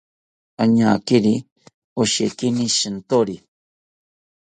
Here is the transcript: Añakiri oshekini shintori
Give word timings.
Añakiri 0.63 1.35
oshekini 2.01 2.65
shintori 2.77 3.35